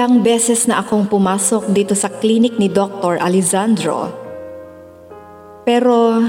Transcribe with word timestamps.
Ilang 0.00 0.24
beses 0.24 0.64
na 0.64 0.80
akong 0.80 1.12
pumasok 1.12 1.76
dito 1.76 1.92
sa 1.92 2.08
klinik 2.08 2.56
ni 2.56 2.72
Dr. 2.72 3.20
Alessandro. 3.20 4.08
Pero 5.68 6.24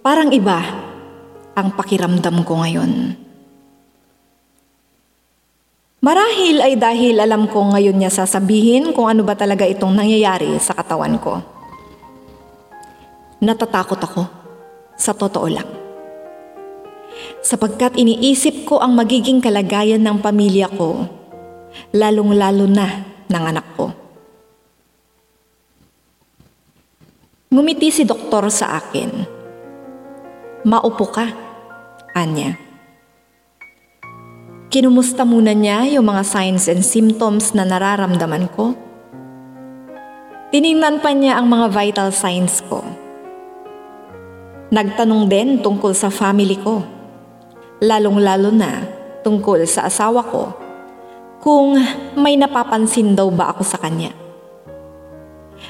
parang 0.00 0.32
iba 0.32 0.56
ang 1.52 1.76
pakiramdam 1.76 2.40
ko 2.40 2.56
ngayon. 2.56 2.92
Marahil 6.00 6.56
ay 6.64 6.80
dahil 6.80 7.20
alam 7.20 7.44
ko 7.52 7.68
ngayon 7.76 8.00
niya 8.00 8.08
sasabihin 8.08 8.96
kung 8.96 9.12
ano 9.12 9.28
ba 9.28 9.36
talaga 9.36 9.68
itong 9.68 9.92
nangyayari 9.92 10.56
sa 10.56 10.72
katawan 10.72 11.20
ko. 11.20 11.44
Natatakot 13.44 14.00
ako, 14.00 14.24
sa 14.96 15.12
totoo 15.12 15.46
lang. 15.52 15.68
Sapagkat 17.44 18.00
iniisip 18.00 18.64
ko 18.64 18.80
ang 18.80 18.96
magiging 18.96 19.44
kalagayan 19.44 20.00
ng 20.00 20.16
pamilya 20.24 20.72
ko, 20.72 21.25
lalong-lalo 21.94 22.64
na 22.68 22.86
ng 23.26 23.44
anak 23.44 23.66
ko. 23.74 23.86
Ngumiti 27.52 27.88
si 27.88 28.02
doktor 28.04 28.50
sa 28.52 28.76
akin. 28.76 29.10
Maupo 30.66 31.06
ka, 31.08 31.26
Anya. 32.12 32.58
Kinumusta 34.66 35.22
muna 35.24 35.54
niya 35.54 35.86
yung 35.88 36.10
mga 36.10 36.26
signs 36.26 36.66
and 36.68 36.82
symptoms 36.82 37.54
na 37.54 37.64
nararamdaman 37.64 38.50
ko. 38.52 38.74
Tiningnan 40.50 41.00
pa 41.00 41.14
niya 41.14 41.38
ang 41.38 41.48
mga 41.48 41.70
vital 41.70 42.10
signs 42.10 42.60
ko. 42.66 42.82
Nagtanong 44.74 45.30
din 45.30 45.62
tungkol 45.62 45.94
sa 45.94 46.10
family 46.10 46.58
ko, 46.58 46.82
lalong-lalo 47.78 48.50
na 48.50 48.82
tungkol 49.22 49.62
sa 49.64 49.86
asawa 49.86 50.26
ko, 50.26 50.50
kung 51.40 51.76
may 52.16 52.34
napapansin 52.36 53.12
daw 53.12 53.28
ba 53.28 53.52
ako 53.52 53.62
sa 53.62 53.78
kanya. 53.80 54.12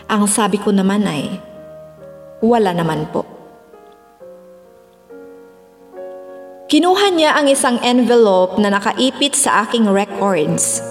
Ang 0.06 0.31
sabi 0.31 0.58
ko 0.58 0.70
naman 0.70 1.03
ay, 1.06 1.42
wala 2.42 2.70
naman 2.70 3.08
po. 3.11 3.27
Kinuha 6.67 7.14
niya 7.14 7.39
ang 7.39 7.47
isang 7.47 7.78
envelope 7.78 8.58
na 8.58 8.75
nakaipit 8.75 9.39
sa 9.39 9.62
aking 9.62 9.86
records. 9.86 10.83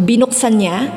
Binuksan 0.00 0.56
niya 0.56 0.88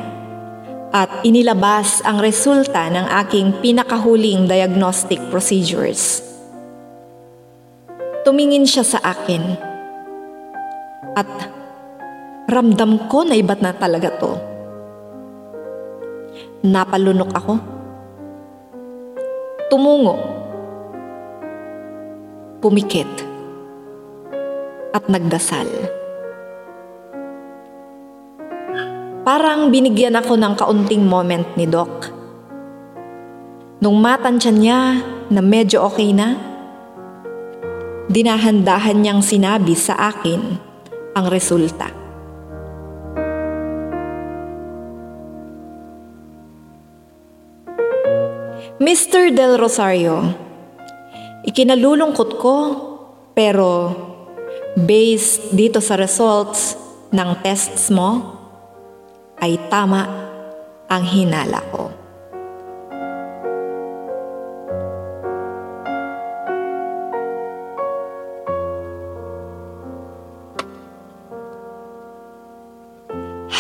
at 0.96 1.24
inilabas 1.28 2.00
ang 2.08 2.24
resulta 2.24 2.88
ng 2.88 3.08
aking 3.24 3.60
pinakahuling 3.60 4.48
diagnostic 4.48 5.20
procedures. 5.28 6.24
Tumingin 8.24 8.64
siya 8.64 8.88
sa 8.88 9.00
akin 9.04 9.44
at 11.20 11.28
ramdam 12.52 13.08
ko 13.08 13.24
na 13.24 13.40
iba't 13.40 13.64
na 13.64 13.72
talaga 13.72 14.12
to. 14.20 14.32
Napalunok 16.68 17.32
ako. 17.32 17.54
Tumungo. 19.72 20.16
Pumikit 22.60 23.10
at 24.92 25.08
nagdasal. 25.08 25.72
Parang 29.24 29.72
binigyan 29.72 30.20
ako 30.20 30.36
ng 30.36 30.54
kaunting 30.60 31.08
moment 31.08 31.48
ni 31.56 31.64
Doc. 31.66 32.12
Nung 33.82 33.98
matansya 33.98 34.52
niya 34.54 34.80
na 35.32 35.42
medyo 35.42 35.88
okay 35.88 36.12
na, 36.14 36.38
dinahandahan 38.12 39.00
niyang 39.00 39.24
sinabi 39.24 39.74
sa 39.74 39.98
akin 40.12 40.42
ang 41.16 41.26
resulta. 41.32 42.01
Mr. 48.82 49.30
Del 49.30 49.62
Rosario, 49.62 50.26
ikinalulungkot 51.46 52.42
ko 52.42 52.56
pero 53.38 53.94
based 54.74 55.54
dito 55.54 55.78
sa 55.78 55.94
results 55.94 56.74
ng 57.14 57.30
tests 57.46 57.94
mo, 57.94 58.42
ay 59.38 59.62
tama 59.70 60.02
ang 60.90 61.06
hinala 61.06 61.62
ko. 61.70 61.94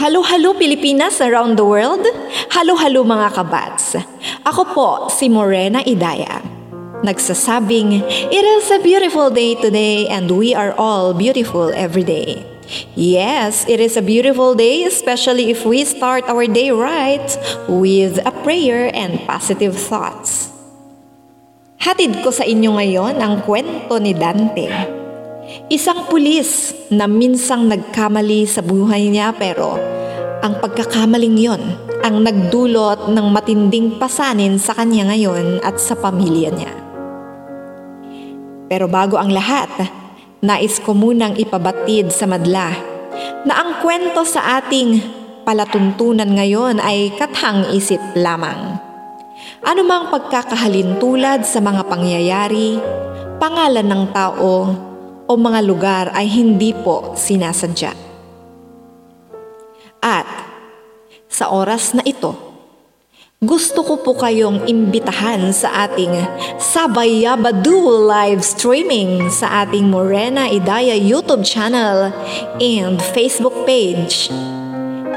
Halo-halo 0.01 0.57
Pilipinas 0.57 1.21
around 1.21 1.61
the 1.61 1.67
world. 1.67 2.01
Halo-halo 2.49 3.05
mga 3.05 3.37
kabats. 3.37 4.01
Ako 4.41 4.73
po 4.73 4.89
si 5.13 5.29
Morena 5.29 5.85
Idaya 5.85 6.41
nagsasabing, 7.05 8.01
It 8.33 8.45
is 8.45 8.73
a 8.73 8.81
beautiful 8.81 9.29
day 9.29 9.53
today 9.53 10.09
and 10.09 10.33
we 10.33 10.57
are 10.57 10.73
all 10.81 11.13
beautiful 11.13 11.69
every 11.77 12.01
day. 12.01 12.41
Yes, 12.97 13.69
it 13.69 13.77
is 13.77 13.97
a 13.97 14.05
beautiful 14.05 14.57
day, 14.57 14.81
especially 14.85 15.53
if 15.53 15.61
we 15.61 15.85
start 15.85 16.25
our 16.25 16.49
day 16.49 16.73
right 16.73 17.25
with 17.69 18.17
a 18.25 18.33
prayer 18.41 18.89
and 18.97 19.21
positive 19.29 19.77
thoughts. 19.77 20.49
Hatid 21.77 22.25
ko 22.25 22.33
sa 22.33 22.41
inyo 22.41 22.81
ngayon 22.81 23.21
ang 23.21 23.45
kwento 23.45 24.01
ni 24.01 24.17
Dante. 24.17 24.69
Isang 25.69 26.09
pulis 26.09 26.73
na 26.89 27.05
minsang 27.05 27.69
nagkamali 27.69 28.49
sa 28.49 28.65
buhay 28.65 29.05
niya 29.05 29.37
pero 29.37 29.77
ang 30.41 30.57
pagkakamaling 30.57 31.37
yon 31.37 31.61
ang 32.01 32.25
nagdulot 32.25 33.13
ng 33.13 33.27
matinding 33.29 34.01
pasanin 34.01 34.57
sa 34.57 34.73
kanya 34.73 35.13
ngayon 35.13 35.61
at 35.61 35.77
sa 35.77 35.93
pamilya 35.93 36.49
niya. 36.49 36.73
Pero 38.65 38.89
bago 38.89 39.21
ang 39.21 39.29
lahat, 39.29 39.69
nais 40.41 40.81
ko 40.81 40.97
munang 40.97 41.37
ipabatid 41.37 42.09
sa 42.09 42.25
madla 42.25 42.73
na 43.45 43.53
ang 43.53 43.77
kwento 43.85 44.25
sa 44.25 44.57
ating 44.57 44.97
palatuntunan 45.45 46.29
ngayon 46.29 46.81
ay 46.81 47.13
kathang 47.13 47.69
isip 47.73 48.01
lamang. 48.17 48.81
Ano 49.61 49.81
mang 49.85 50.09
pagkakahalintulad 50.09 51.45
sa 51.45 51.61
mga 51.61 51.85
pangyayari, 51.85 52.81
pangalan 53.37 53.85
ng 53.85 54.03
tao, 54.09 54.53
o 55.31 55.39
mga 55.39 55.61
lugar 55.63 56.05
ay 56.11 56.27
hindi 56.27 56.75
po 56.75 57.15
sinasadya. 57.15 58.10
At 60.01 60.25
sa 61.29 61.53
oras 61.53 61.93
na 61.93 62.01
ito, 62.01 62.33
gusto 63.41 63.85
ko 63.85 64.01
po 64.01 64.17
kayong 64.17 64.65
imbitahan 64.69 65.49
sa 65.49 65.85
ating 65.85 66.13
Sabayabadu 66.61 68.05
live 68.09 68.41
streaming 68.41 69.29
sa 69.33 69.65
ating 69.65 69.89
Morena 69.89 70.49
Idaya 70.49 70.97
YouTube 70.97 71.45
channel 71.45 72.13
and 72.57 72.97
Facebook 73.13 73.53
page. 73.65 74.29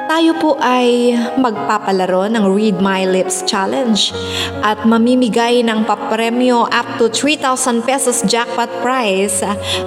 Tayo 0.05 0.37
po 0.37 0.61
ay 0.61 1.17
magpapalaro 1.41 2.29
ng 2.29 2.45
Read 2.53 2.77
My 2.81 3.09
Lips 3.09 3.41
Challenge 3.49 4.13
at 4.61 4.85
mamimigay 4.85 5.65
ng 5.65 5.89
papremyo 5.89 6.69
up 6.69 6.89
to 7.01 7.09
3,000 7.09 7.81
pesos 7.89 8.21
jackpot 8.29 8.69
prize 8.85 9.41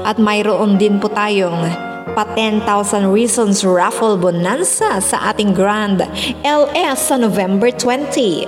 at 0.06 0.18
mayroon 0.18 0.81
din 0.81 0.97
po 0.97 1.09
tayong 1.09 1.87
pa 2.13 2.23
10,000 2.35 2.63
Reasons 3.12 3.66
Raffle 3.68 4.16
Bonanza 4.16 5.01
sa 5.03 5.18
ating 5.34 5.51
Grand 5.51 6.00
LS 6.45 7.12
sa 7.12 7.16
November 7.19 7.73
20. 7.73 8.47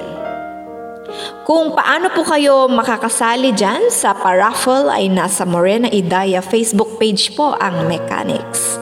Kung 1.44 1.74
paano 1.74 2.14
po 2.14 2.22
kayo 2.22 2.70
makakasali 2.70 3.52
dyan 3.58 3.90
sa 3.90 4.14
paraffle 4.14 4.94
ay 4.94 5.10
nasa 5.10 5.44
Morena 5.44 5.90
Idaya 5.90 6.46
Facebook 6.46 7.02
page 7.02 7.34
po 7.34 7.58
ang 7.58 7.90
mechanics. 7.90 8.78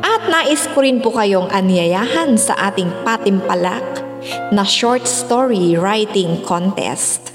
At 0.00 0.30
nais 0.30 0.70
ko 0.70 0.86
rin 0.86 1.02
po 1.02 1.10
kayong 1.10 1.50
anyayahan 1.50 2.38
sa 2.38 2.54
ating 2.70 2.88
patimpalak 3.02 3.82
na 4.54 4.62
short 4.62 5.10
story 5.10 5.74
writing 5.74 6.38
contest. 6.46 7.34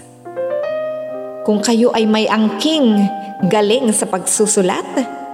Kung 1.44 1.60
kayo 1.60 1.92
ay 1.94 2.08
may 2.08 2.26
angking 2.26 3.04
galing 3.52 3.92
sa 3.92 4.08
pagsusulat, 4.08 5.25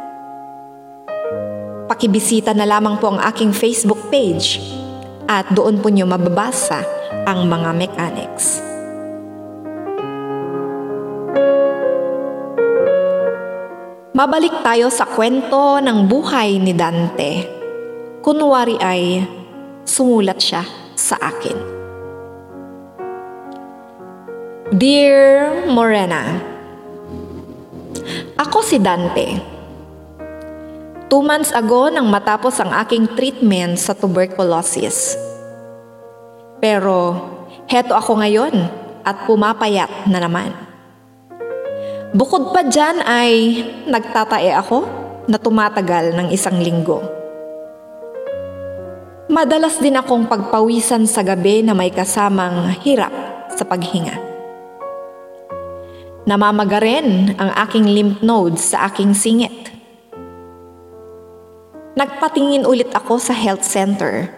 pakibisita 2.02 2.58
na 2.58 2.66
lamang 2.66 2.98
po 2.98 3.14
ang 3.14 3.22
aking 3.22 3.54
Facebook 3.54 4.10
page 4.10 4.58
at 5.30 5.46
doon 5.54 5.78
po 5.86 5.94
nyo 5.94 6.10
mababasa 6.10 6.82
ang 7.30 7.46
mga 7.46 7.70
mechanics. 7.78 8.58
Mabalik 14.18 14.66
tayo 14.66 14.90
sa 14.90 15.06
kwento 15.06 15.78
ng 15.78 16.10
buhay 16.10 16.58
ni 16.58 16.74
Dante. 16.74 17.46
Kunwari 18.26 18.82
ay 18.82 19.22
sumulat 19.86 20.42
siya 20.42 20.66
sa 20.98 21.22
akin. 21.22 21.58
Dear 24.74 25.70
Morena, 25.70 26.50
Ako 28.42 28.66
si 28.66 28.82
Dante 28.82 29.51
Two 31.12 31.20
months 31.20 31.52
ago 31.52 31.92
nang 31.92 32.08
matapos 32.08 32.56
ang 32.64 32.72
aking 32.72 33.20
treatment 33.20 33.76
sa 33.76 33.92
tuberculosis. 33.92 35.20
Pero 36.64 37.20
heto 37.68 37.92
ako 37.92 38.24
ngayon 38.24 38.56
at 39.04 39.28
pumapayat 39.28 40.08
na 40.08 40.24
naman. 40.24 40.56
Bukod 42.16 42.56
pa 42.56 42.64
dyan 42.64 43.04
ay 43.04 43.32
nagtatae 43.92 44.56
ako 44.56 44.88
na 45.28 45.36
tumatagal 45.36 46.16
ng 46.16 46.32
isang 46.32 46.64
linggo. 46.64 47.04
Madalas 49.28 49.84
din 49.84 50.00
akong 50.00 50.32
pagpawisan 50.32 51.04
sa 51.12 51.28
gabi 51.28 51.60
na 51.60 51.76
may 51.76 51.92
kasamang 51.92 52.72
hirap 52.88 53.12
sa 53.52 53.68
paghinga. 53.68 54.16
Namamaga 56.24 56.80
rin 56.80 57.36
ang 57.36 57.52
aking 57.68 57.84
lymph 57.92 58.24
nodes 58.24 58.72
sa 58.72 58.88
aking 58.88 59.12
singit. 59.12 59.81
Nagpatingin 61.92 62.64
ulit 62.64 62.88
ako 62.96 63.20
sa 63.20 63.36
health 63.36 63.68
center. 63.68 64.32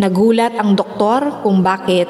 Nagulat 0.00 0.56
ang 0.56 0.72
doktor 0.72 1.44
kung 1.44 1.60
bakit 1.60 2.08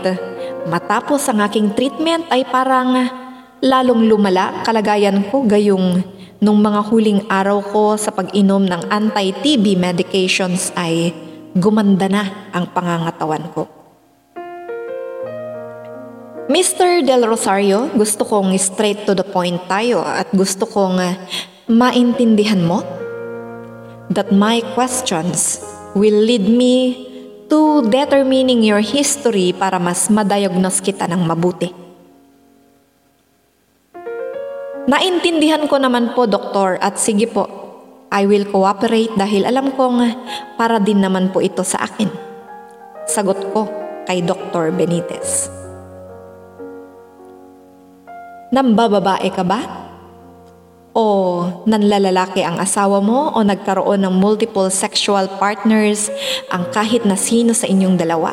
matapos 0.70 1.26
ang 1.26 1.42
aking 1.42 1.74
treatment 1.74 2.30
ay 2.30 2.46
parang 2.46 3.10
lalong 3.58 4.06
lumala 4.06 4.62
kalagayan 4.62 5.26
ko 5.34 5.42
gayong 5.50 5.98
nung 6.38 6.62
mga 6.62 6.80
huling 6.86 7.26
araw 7.26 7.58
ko 7.58 7.84
sa 7.98 8.14
pag-inom 8.14 8.62
ng 8.70 8.86
anti-TB 8.86 9.74
medications 9.74 10.70
ay 10.78 11.10
gumanda 11.58 12.06
na 12.06 12.22
ang 12.54 12.70
pangangatawan 12.70 13.50
ko. 13.50 13.66
Mr. 16.46 17.02
Del 17.02 17.26
Rosario, 17.26 17.90
gusto 17.98 18.22
kong 18.22 18.54
straight 18.62 19.02
to 19.02 19.18
the 19.18 19.26
point 19.26 19.58
tayo 19.66 20.06
at 20.06 20.30
gusto 20.30 20.62
kong 20.70 21.02
maintindihan 21.66 22.62
mo 22.62 23.05
that 24.12 24.30
my 24.30 24.62
questions 24.74 25.62
will 25.96 26.16
lead 26.16 26.46
me 26.46 27.06
to 27.46 27.86
determining 27.86 28.62
your 28.62 28.82
history 28.82 29.54
para 29.54 29.78
mas 29.78 30.10
madiagnose 30.10 30.82
kita 30.82 31.06
ng 31.06 31.22
mabuti. 31.22 31.70
Naintindihan 34.86 35.66
ko 35.66 35.82
naman 35.82 36.14
po, 36.14 36.30
Doktor, 36.30 36.78
at 36.78 36.94
sige 37.02 37.26
po, 37.26 37.50
I 38.14 38.22
will 38.22 38.46
cooperate 38.46 39.18
dahil 39.18 39.42
alam 39.42 39.74
kong 39.74 39.98
para 40.54 40.78
din 40.78 41.02
naman 41.02 41.34
po 41.34 41.42
ito 41.42 41.66
sa 41.66 41.82
akin. 41.82 42.06
Sagot 43.06 43.50
ko 43.50 43.66
kay 44.06 44.22
Dr. 44.22 44.70
Benitez. 44.70 45.50
Nambababae 48.54 49.26
ka 49.34 49.42
ba? 49.42 49.85
O 50.96 51.44
nanlalalaki 51.68 52.40
ang 52.40 52.56
asawa 52.56 53.04
mo 53.04 53.28
o 53.36 53.44
nagkaroon 53.44 54.00
ng 54.00 54.16
multiple 54.16 54.72
sexual 54.72 55.28
partners 55.36 56.08
ang 56.48 56.64
kahit 56.72 57.04
na 57.04 57.20
sino 57.20 57.52
sa 57.52 57.68
inyong 57.68 58.00
dalawa? 58.00 58.32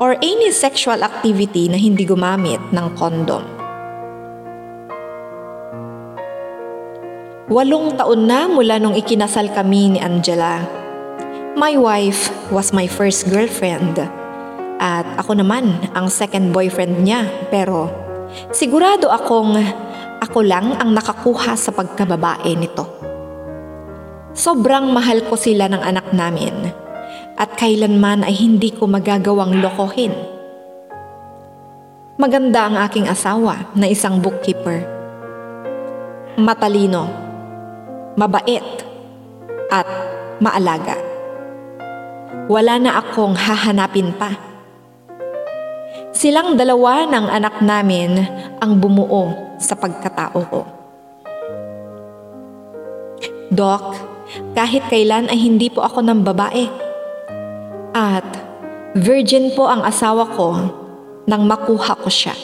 Or 0.00 0.16
any 0.24 0.48
sexual 0.56 1.04
activity 1.04 1.68
na 1.68 1.76
hindi 1.76 2.08
gumamit 2.08 2.64
ng 2.72 2.86
condom? 2.96 3.44
Walong 7.52 8.00
taon 8.00 8.24
na 8.24 8.48
mula 8.48 8.80
nung 8.80 8.96
ikinasal 8.96 9.52
kami 9.52 9.92
ni 9.92 9.98
Angela. 10.00 10.64
My 11.60 11.76
wife 11.76 12.32
was 12.48 12.72
my 12.72 12.88
first 12.88 13.28
girlfriend. 13.28 14.00
At 14.80 15.04
ako 15.20 15.44
naman 15.44 15.92
ang 15.92 16.08
second 16.08 16.56
boyfriend 16.56 17.04
niya. 17.04 17.28
Pero 17.52 17.92
sigurado 18.48 19.12
akong 19.12 19.60
ako 20.26 20.42
lang 20.42 20.74
ang 20.76 20.90
nakakuha 20.90 21.54
sa 21.54 21.70
pagkababae 21.70 22.52
nito. 22.58 22.84
Sobrang 24.34 24.90
mahal 24.90 25.24
ko 25.24 25.38
sila 25.38 25.70
ng 25.70 25.80
anak 25.80 26.10
namin. 26.10 26.74
At 27.38 27.54
kailanman 27.54 28.26
ay 28.26 28.34
hindi 28.34 28.74
ko 28.74 28.90
magagawang 28.90 29.62
lokohin. 29.62 30.12
Maganda 32.18 32.66
ang 32.66 32.76
aking 32.80 33.06
asawa 33.06 33.70
na 33.76 33.86
isang 33.86 34.18
bookkeeper. 34.18 34.82
Matalino 36.40 37.26
mabait, 38.16 38.64
at 39.68 39.84
maalaga. 40.40 40.96
Wala 42.48 42.80
na 42.80 42.96
akong 43.04 43.36
hahanapin 43.36 44.16
pa. 44.16 44.32
Silang 46.16 46.56
dalawa 46.56 47.04
ng 47.04 47.26
anak 47.28 47.60
namin 47.60 48.24
ang 48.56 48.80
bumuo 48.80 49.45
sa 49.56 49.74
pagkatao 49.76 50.40
ko. 50.48 50.62
Doc, 53.52 53.94
kahit 54.58 54.90
kailan 54.90 55.30
ay 55.30 55.38
hindi 55.38 55.70
po 55.70 55.86
ako 55.86 56.02
ng 56.02 56.20
babae. 56.26 56.66
At 57.96 58.26
virgin 58.98 59.54
po 59.54 59.70
ang 59.70 59.86
asawa 59.86 60.26
ko 60.34 60.48
nang 61.30 61.46
makuha 61.46 61.94
ko 61.96 62.10
siya. 62.10 62.34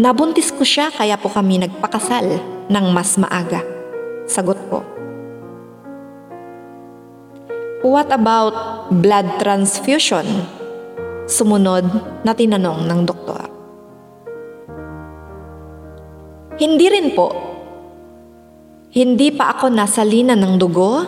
Nabuntis 0.00 0.48
ko 0.54 0.64
siya 0.64 0.88
kaya 0.88 1.20
po 1.20 1.28
kami 1.28 1.60
nagpakasal 1.60 2.24
ng 2.72 2.86
mas 2.94 3.20
maaga. 3.20 3.60
Sagot 4.24 4.56
ko. 4.70 4.80
What 7.84 8.08
about 8.14 8.54
blood 8.88 9.42
transfusion? 9.42 10.24
Sumunod 11.26 11.84
na 12.22 12.32
tinanong 12.32 12.86
ng 12.86 13.00
doktor. 13.02 13.49
Hindi 16.60 16.86
rin 16.92 17.16
po. 17.16 17.28
Hindi 18.92 19.32
pa 19.32 19.56
ako 19.56 19.72
nasalina 19.72 20.36
ng 20.36 20.60
dugo 20.60 21.00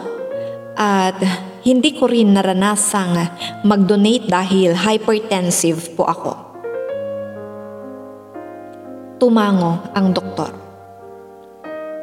at 0.72 1.20
hindi 1.60 1.92
ko 1.92 2.08
rin 2.08 2.32
naranasang 2.32 3.20
mag-donate 3.60 4.32
dahil 4.32 4.72
hypertensive 4.72 5.92
po 5.92 6.08
ako. 6.08 6.32
Tumango 9.20 9.92
ang 9.92 10.16
doktor. 10.16 10.56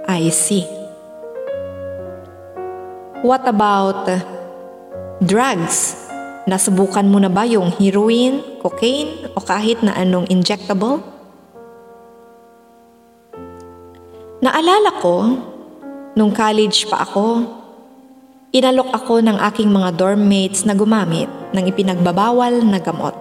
I 0.06 0.30
see. 0.30 0.64
What 3.26 3.50
about 3.50 4.08
drugs? 5.26 5.98
Nasubukan 6.46 7.10
mo 7.10 7.18
na 7.18 7.34
ba 7.34 7.50
yung 7.50 7.74
heroin, 7.82 8.62
cocaine, 8.62 9.26
o 9.34 9.42
kahit 9.42 9.82
na 9.82 9.98
anong 9.98 10.30
injectable? 10.30 11.19
Naalala 14.40 14.96
ko, 15.04 15.36
nung 16.16 16.32
college 16.32 16.88
pa 16.88 17.04
ako, 17.04 17.44
inalok 18.56 18.88
ako 18.96 19.20
ng 19.20 19.36
aking 19.52 19.68
mga 19.68 20.00
dorm 20.00 20.32
mates 20.32 20.64
na 20.64 20.72
gumamit 20.72 21.28
ng 21.52 21.66
ipinagbabawal 21.68 22.64
na 22.64 22.80
gamot. 22.80 23.16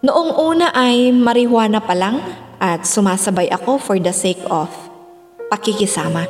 Noong 0.00 0.32
una 0.40 0.72
ay 0.72 1.12
marijuana 1.12 1.84
pa 1.84 1.92
lang 1.92 2.16
at 2.56 2.88
sumasabay 2.88 3.52
ako 3.52 3.76
for 3.76 4.00
the 4.00 4.08
sake 4.08 4.40
of 4.48 4.72
pakikisama. 5.52 6.24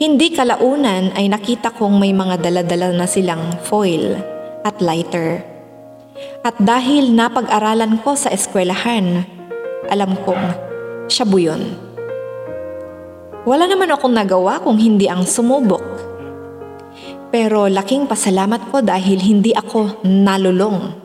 Hindi 0.00 0.32
kalaunan 0.32 1.12
ay 1.12 1.28
nakita 1.28 1.76
kong 1.76 2.00
may 2.00 2.16
mga 2.16 2.40
daladala 2.40 2.88
na 2.96 3.04
silang 3.04 3.52
foil 3.68 4.16
at 4.64 4.80
lighter. 4.80 5.44
At 6.40 6.56
dahil 6.56 7.12
napag-aralan 7.12 8.00
ko 8.00 8.16
sa 8.16 8.32
eskwelahan, 8.32 9.28
alam 9.90 10.16
kong 10.24 10.44
siya 11.08 11.24
buyon. 11.28 11.62
Wala 13.44 13.68
naman 13.68 13.92
akong 13.92 14.12
nagawa 14.12 14.60
kung 14.64 14.80
hindi 14.80 15.04
ang 15.04 15.28
sumubok. 15.28 15.84
Pero 17.28 17.68
laking 17.68 18.08
pasalamat 18.08 18.72
ko 18.72 18.80
dahil 18.80 19.20
hindi 19.20 19.52
ako 19.52 20.04
nalulong. 20.06 20.96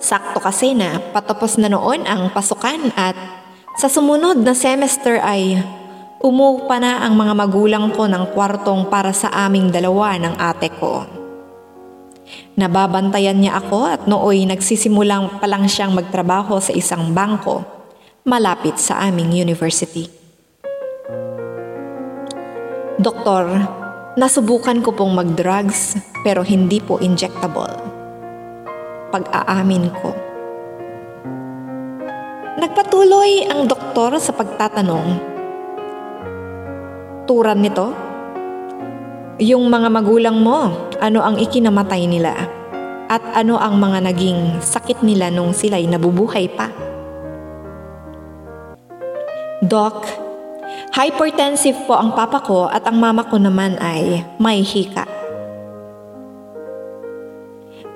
Sakto 0.00 0.38
kasi 0.40 0.72
na 0.72 1.02
patapos 1.12 1.58
na 1.58 1.68
noon 1.68 2.06
ang 2.06 2.30
pasukan 2.30 2.94
at 2.94 3.16
sa 3.76 3.90
sumunod 3.90 4.40
na 4.40 4.54
semester 4.54 5.18
ay 5.20 5.60
Umupa 6.20 6.76
na 6.76 7.00
ang 7.00 7.16
mga 7.16 7.32
magulang 7.32 7.96
ko 7.96 8.04
ng 8.04 8.36
kwartong 8.36 8.92
para 8.92 9.08
sa 9.08 9.32
aming 9.32 9.72
dalawa 9.72 10.20
ng 10.20 10.36
ate 10.36 10.68
ko. 10.76 11.19
Nababantayan 12.60 13.40
niya 13.40 13.56
ako 13.56 13.88
at 13.88 14.04
nooy 14.04 14.44
nagsisimulang 14.44 15.40
pa 15.40 15.48
lang 15.48 15.64
siyang 15.64 15.96
magtrabaho 15.96 16.60
sa 16.60 16.76
isang 16.76 17.16
bangko 17.16 17.64
malapit 18.28 18.76
sa 18.76 19.00
aming 19.08 19.32
university. 19.32 20.04
Doktor, 23.00 23.48
nasubukan 24.20 24.84
ko 24.84 24.92
pong 24.92 25.16
mag-drugs 25.16 25.96
pero 26.20 26.44
hindi 26.44 26.84
po 26.84 27.00
injectable. 27.00 27.72
Pag-aamin 29.08 29.84
ko. 29.96 30.12
Nagpatuloy 32.60 33.48
ang 33.48 33.72
doktor 33.72 34.20
sa 34.20 34.36
pagtatanong 34.36 35.08
turan 37.24 37.64
nito? 37.64 38.09
Yung 39.40 39.72
mga 39.72 39.88
magulang 39.88 40.36
mo, 40.36 40.68
ano 41.00 41.24
ang 41.24 41.40
ikinamatay 41.40 42.04
nila? 42.04 42.36
At 43.08 43.24
ano 43.32 43.56
ang 43.56 43.80
mga 43.80 44.12
naging 44.12 44.60
sakit 44.60 45.00
nila 45.00 45.32
nung 45.32 45.56
sila'y 45.56 45.88
nabubuhay 45.88 46.44
pa? 46.52 46.68
Doc, 49.64 50.04
hypertensive 50.92 51.88
po 51.88 51.96
ang 51.96 52.12
papa 52.12 52.44
ko 52.44 52.68
at 52.68 52.84
ang 52.84 53.00
mama 53.00 53.24
ko 53.32 53.40
naman 53.40 53.80
ay 53.80 54.20
may 54.36 54.60
hika. 54.60 55.08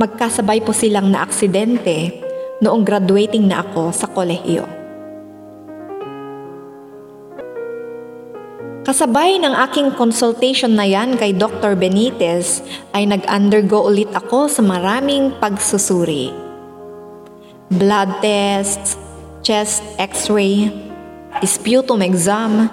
Magkasabay 0.01 0.65
po 0.65 0.73
silang 0.73 1.13
na 1.13 1.29
aksidente 1.29 2.25
noong 2.65 2.89
graduating 2.89 3.45
na 3.45 3.61
ako 3.61 3.93
sa 3.93 4.09
kolehiyo. 4.09 4.84
Kasabay 8.85 9.41
ng 9.41 9.57
aking 9.65 9.97
consultation 9.97 10.77
na 10.77 10.85
yan 10.85 11.17
kay 11.17 11.33
Dr. 11.33 11.73
Benitez 11.73 12.61
ay 12.93 13.09
nag-undergo 13.09 13.89
ulit 13.89 14.13
ako 14.13 14.45
sa 14.45 14.61
maraming 14.61 15.33
pagsusuri. 15.41 16.29
Blood 17.73 18.21
tests, 18.21 19.01
chest 19.41 19.81
x-ray, 19.97 20.69
sputum 21.49 22.05
exam. 22.05 22.69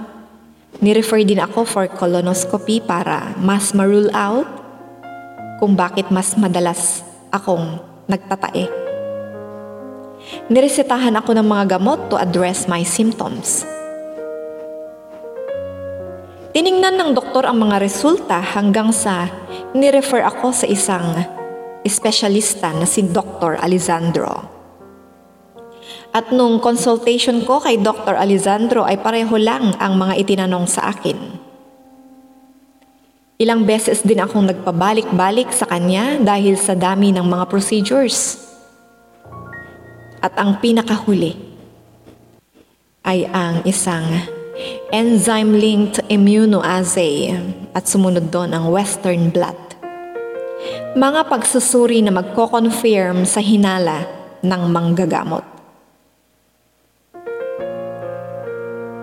Nirefer 0.83 1.23
din 1.23 1.39
ako 1.39 1.63
for 1.63 1.87
colonoscopy 1.87 2.83
para 2.83 3.31
mas 3.39 3.71
ma-rule 3.71 4.11
out 4.11 4.51
kung 5.63 5.79
bakit 5.79 6.11
mas 6.11 6.35
madalas 6.35 7.07
akong 7.31 7.79
nagtatae. 8.11 8.67
Niresetahan 10.51 11.15
ako 11.15 11.39
ng 11.39 11.47
mga 11.47 11.79
gamot 11.79 12.11
to 12.11 12.19
address 12.19 12.67
my 12.67 12.83
symptoms. 12.83 13.63
Tiningnan 16.61 16.93
ng 16.93 17.17
doktor 17.17 17.49
ang 17.49 17.57
mga 17.57 17.81
resulta 17.81 18.37
hanggang 18.37 18.93
sa 18.93 19.25
nirefer 19.73 20.21
ako 20.21 20.53
sa 20.53 20.69
isang 20.69 21.17
espesyalista 21.81 22.69
na 22.69 22.85
si 22.85 23.01
Dr. 23.01 23.57
Alessandro. 23.57 24.45
At 26.13 26.29
nung 26.29 26.61
consultation 26.61 27.41
ko 27.49 27.65
kay 27.65 27.81
Dr. 27.81 28.13
Alessandro 28.13 28.85
ay 28.85 29.01
pareho 29.01 29.33
lang 29.41 29.73
ang 29.81 29.97
mga 29.97 30.21
itinanong 30.21 30.69
sa 30.69 30.93
akin. 30.93 31.17
Ilang 33.41 33.65
beses 33.65 34.05
din 34.05 34.21
akong 34.21 34.45
nagpabalik-balik 34.45 35.49
sa 35.49 35.65
kanya 35.65 36.21
dahil 36.21 36.61
sa 36.61 36.77
dami 36.77 37.09
ng 37.09 37.25
mga 37.25 37.49
procedures. 37.49 38.37
At 40.21 40.37
ang 40.37 40.61
pinakahuli 40.61 41.41
ay 43.01 43.25
ang 43.33 43.65
isang 43.65 44.37
enzyme-linked 44.91 46.03
immunoassay 46.11 47.35
at 47.71 47.87
sumunod 47.87 48.27
doon 48.29 48.51
ang 48.51 48.67
western 48.69 49.31
blot. 49.31 49.57
Mga 50.93 51.31
pagsusuri 51.31 52.03
na 52.03 52.11
magko-confirm 52.11 53.23
sa 53.23 53.39
hinala 53.39 54.03
ng 54.43 54.61
manggagamot. 54.69 55.45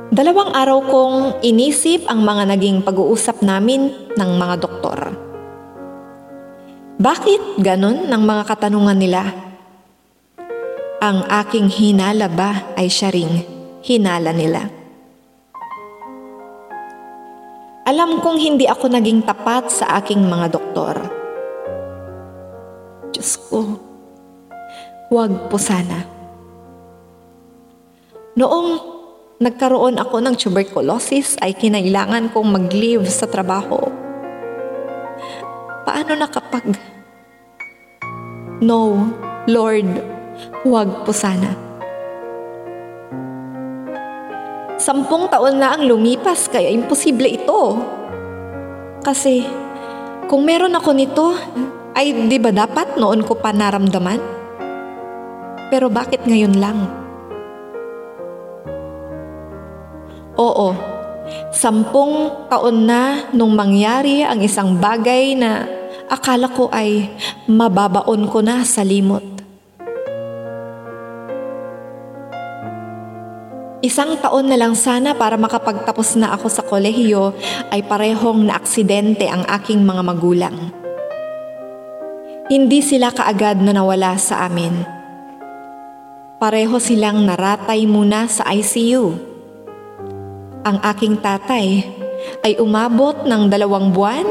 Dalawang 0.09 0.50
araw 0.50 0.79
kong 0.88 1.17
inisip 1.47 2.09
ang 2.11 2.27
mga 2.27 2.57
naging 2.57 2.83
pag-uusap 2.83 3.38
namin 3.45 3.93
ng 4.19 4.31
mga 4.35 4.55
doktor. 4.59 4.99
Bakit 6.99 7.62
ganon 7.62 8.11
ng 8.11 8.23
mga 8.27 8.43
katanungan 8.50 8.99
nila? 8.99 9.23
Ang 10.99 11.23
aking 11.31 11.71
hinala 11.71 12.27
ba 12.27 12.75
ay 12.75 12.91
siya 12.91 13.15
ring 13.15 13.47
hinala 13.87 14.35
nila? 14.35 14.78
Alam 17.88 18.21
kong 18.21 18.37
hindi 18.37 18.68
ako 18.68 18.92
naging 18.92 19.25
tapat 19.25 19.73
sa 19.73 19.97
aking 19.97 20.21
mga 20.28 20.52
doktor. 20.52 20.92
Diyos 23.16 23.40
ko, 23.49 23.80
huwag 25.09 25.49
po 25.49 25.57
sana. 25.57 26.04
Noong 28.37 28.68
nagkaroon 29.40 29.97
ako 29.97 30.21
ng 30.21 30.37
tuberculosis 30.37 31.40
ay 31.40 31.57
kinailangan 31.57 32.28
kong 32.28 32.49
mag-leave 32.61 33.09
sa 33.09 33.25
trabaho. 33.25 33.80
Paano 35.88 36.12
na 36.12 36.28
kapag... 36.28 36.68
No, 38.61 39.09
Lord, 39.49 39.88
huwag 40.61 41.09
po 41.09 41.16
sana. 41.16 41.68
Sampung 44.79 45.27
taon 45.27 45.59
na 45.59 45.75
ang 45.75 45.83
lumipas 45.83 46.47
kaya 46.47 46.71
imposible 46.71 47.27
ito. 47.27 47.83
Kasi 49.03 49.43
kung 50.31 50.47
meron 50.47 50.79
ako 50.79 50.91
nito, 50.95 51.35
ay 51.99 52.31
di 52.31 52.39
ba 52.39 52.55
dapat 52.55 52.95
noon 52.95 53.27
ko 53.27 53.35
pa 53.35 53.51
naramdaman? 53.51 54.23
Pero 55.67 55.91
bakit 55.91 56.23
ngayon 56.23 56.55
lang? 56.63 56.79
Oo, 60.39 60.71
sampung 61.51 62.47
taon 62.47 62.87
na 62.87 63.27
nung 63.35 63.59
mangyari 63.59 64.23
ang 64.23 64.39
isang 64.39 64.79
bagay 64.79 65.35
na 65.35 65.67
akala 66.07 66.47
ko 66.47 66.71
ay 66.71 67.11
mababaon 67.51 68.31
ko 68.31 68.39
na 68.47 68.63
sa 68.63 68.87
limot. 68.87 69.38
Isang 73.79 74.19
taon 74.19 74.51
na 74.51 74.59
lang 74.59 74.75
sana 74.75 75.15
para 75.15 75.39
makapagtapos 75.39 76.19
na 76.19 76.35
ako 76.35 76.51
sa 76.51 76.67
kolehiyo 76.67 77.31
ay 77.71 77.87
parehong 77.87 78.43
naaksidente 78.43 79.31
ang 79.31 79.47
aking 79.47 79.87
mga 79.87 80.03
magulang. 80.03 80.57
Hindi 82.51 82.83
sila 82.83 83.15
kaagad 83.15 83.63
na 83.63 83.71
nawala 83.71 84.19
sa 84.19 84.51
amin. 84.51 84.75
Pareho 86.43 86.75
silang 86.83 87.23
naratay 87.23 87.87
muna 87.87 88.27
sa 88.27 88.51
ICU. 88.51 89.15
Ang 90.67 90.83
aking 90.83 91.23
tatay 91.23 91.87
ay 92.43 92.59
umabot 92.59 93.23
ng 93.31 93.47
dalawang 93.47 93.95
buwan 93.95 94.27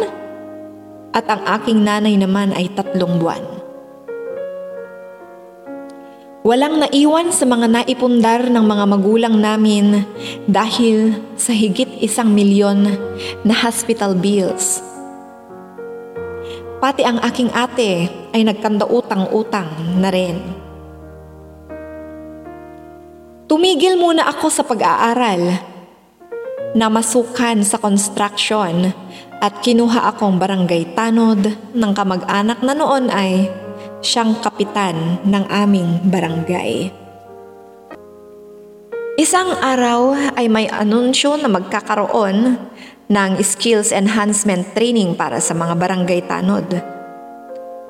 at 1.15 1.23
ang 1.23 1.47
aking 1.55 1.87
nanay 1.87 2.19
naman 2.19 2.51
ay 2.51 2.67
tatlong 2.75 3.15
buwan. 3.15 3.56
Walang 6.47 6.79
naiwan 6.79 7.35
sa 7.35 7.43
mga 7.43 7.67
naipundar 7.67 8.47
ng 8.47 8.63
mga 8.63 8.85
magulang 8.87 9.35
namin 9.35 10.07
dahil 10.47 11.19
sa 11.35 11.51
higit 11.51 11.99
isang 11.99 12.31
milyon 12.31 12.87
na 13.43 13.51
hospital 13.51 14.15
bills. 14.15 14.79
Pati 16.79 17.03
ang 17.03 17.19
aking 17.19 17.51
ate 17.51 18.07
ay 18.31 18.47
nagkanda 18.47 18.87
utang-utang 18.87 19.99
na 19.99 20.07
rin. 20.07 20.39
Tumigil 23.51 23.99
muna 23.99 24.31
ako 24.31 24.47
sa 24.47 24.63
pag-aaral 24.63 25.51
na 26.71 26.87
masukan 26.87 27.59
sa 27.67 27.75
construction 27.75 28.95
at 29.43 29.59
kinuha 29.59 30.15
akong 30.15 30.39
barangay 30.39 30.95
tanod 30.95 31.43
ng 31.75 31.91
kamag-anak 31.91 32.63
na 32.63 32.71
noon 32.71 33.11
ay 33.11 33.51
siyang 34.01 34.37
kapitan 34.41 35.21
ng 35.25 35.45
aming 35.49 36.05
barangay. 36.05 36.93
Isang 39.17 39.57
araw 39.57 40.13
ay 40.37 40.45
may 40.45 40.69
anunsyo 40.69 41.41
na 41.41 41.49
magkakaroon 41.49 42.53
ng 43.09 43.31
skills 43.41 43.89
enhancement 43.89 44.77
training 44.77 45.17
para 45.17 45.41
sa 45.41 45.57
mga 45.57 45.73
barangay 45.73 46.21
tanod. 46.29 46.69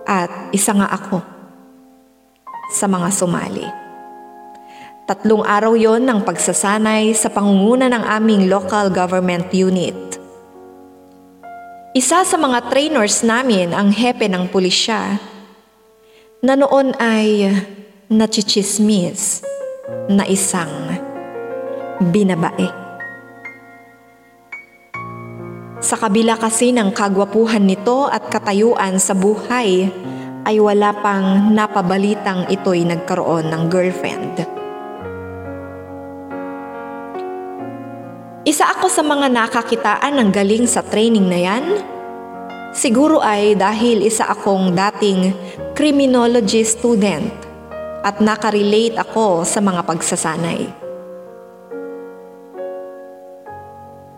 At 0.08 0.32
isa 0.56 0.72
nga 0.72 0.88
ako 0.88 1.20
sa 2.72 2.88
mga 2.88 3.12
sumali. 3.12 3.68
Tatlong 5.08 5.44
araw 5.44 5.76
yon 5.76 6.04
ng 6.08 6.24
pagsasanay 6.24 7.12
sa 7.12 7.28
pangunguna 7.28 7.92
ng 7.92 8.04
aming 8.08 8.48
local 8.48 8.88
government 8.88 9.52
unit. 9.52 9.96
Isa 11.92 12.24
sa 12.24 12.38
mga 12.40 12.72
trainers 12.72 13.24
namin 13.24 13.76
ang 13.76 13.92
hepe 13.92 14.32
ng 14.32 14.48
pulisya 14.48 15.20
na 16.38 16.54
noon 16.54 16.94
ay 17.02 17.50
nachichismis 18.14 19.42
na 20.06 20.22
isang 20.30 20.70
binabae. 21.98 22.70
Sa 25.82 25.98
kabila 25.98 26.38
kasi 26.38 26.70
ng 26.74 26.94
kagwapuhan 26.94 27.66
nito 27.66 28.06
at 28.06 28.30
katayuan 28.30 29.02
sa 29.02 29.18
buhay, 29.18 29.90
ay 30.48 30.62
wala 30.62 30.94
pang 31.02 31.52
napabalitang 31.52 32.46
ito'y 32.48 32.86
nagkaroon 32.86 33.50
ng 33.50 33.64
girlfriend. 33.68 34.46
Isa 38.48 38.64
ako 38.72 38.88
sa 38.88 39.04
mga 39.04 39.28
nakakitaan 39.28 40.16
ng 40.16 40.30
galing 40.32 40.70
sa 40.70 40.80
training 40.80 41.28
na 41.28 41.40
yan 41.42 41.97
Siguro 42.78 43.18
ay 43.26 43.58
dahil 43.58 44.06
isa 44.06 44.30
akong 44.30 44.78
dating 44.78 45.34
criminology 45.74 46.62
student 46.62 47.26
at 48.06 48.22
nakarelate 48.22 48.94
ako 49.02 49.42
sa 49.42 49.58
mga 49.66 49.82
pagsasanay. 49.82 50.62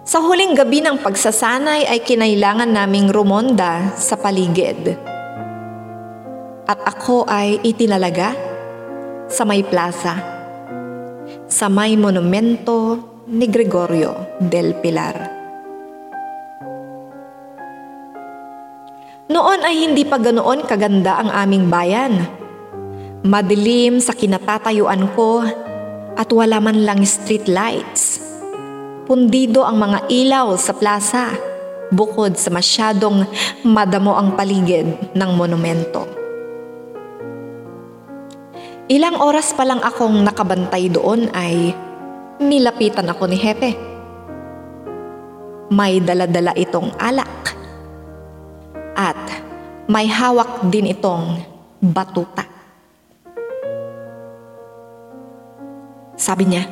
Sa 0.04 0.20
huling 0.20 0.60
gabi 0.60 0.84
ng 0.84 1.00
pagsasanay 1.00 1.88
ay 1.88 2.04
kinailangan 2.04 2.68
naming 2.68 3.08
rumonda 3.08 3.96
sa 3.96 4.20
paligid. 4.20 4.92
At 6.68 6.84
ako 6.84 7.32
ay 7.32 7.64
itinalaga 7.64 8.36
sa 9.32 9.48
may 9.48 9.64
plaza, 9.64 10.20
sa 11.48 11.72
may 11.72 11.96
monumento 11.96 13.00
ni 13.24 13.48
Gregorio 13.48 14.36
del 14.44 14.76
Pilar. 14.84 15.39
Noon 19.40 19.64
ay 19.64 19.88
hindi 19.88 20.04
pa 20.04 20.20
ganoon 20.20 20.68
kaganda 20.68 21.16
ang 21.16 21.32
aming 21.32 21.72
bayan. 21.72 22.28
Madilim 23.24 24.04
sa 24.04 24.12
kinatatayuan 24.12 25.16
ko 25.16 25.48
at 26.20 26.28
wala 26.36 26.60
man 26.60 26.84
lang 26.84 27.00
street 27.08 27.48
lights. 27.48 28.20
Pundido 29.08 29.64
ang 29.64 29.80
mga 29.80 30.12
ilaw 30.12 30.60
sa 30.60 30.76
plaza 30.76 31.32
bukod 31.88 32.36
sa 32.36 32.52
masyadong 32.52 33.24
madamo 33.64 34.20
ang 34.20 34.36
paligid 34.36 35.16
ng 35.16 35.32
monumento. 35.32 36.04
Ilang 38.92 39.24
oras 39.24 39.56
pa 39.56 39.64
lang 39.64 39.80
akong 39.80 40.20
nakabantay 40.20 40.92
doon 40.92 41.32
ay 41.32 41.72
nilapitan 42.44 43.08
ako 43.08 43.24
ni 43.32 43.40
Hepe. 43.40 43.72
May 45.72 46.04
daladala 46.04 46.52
itong 46.60 46.92
alak 47.00 47.59
at 49.00 49.24
may 49.88 50.12
hawak 50.12 50.68
din 50.68 50.92
itong 50.92 51.40
batuta. 51.80 52.44
Sabi 56.20 56.44
niya, 56.52 56.68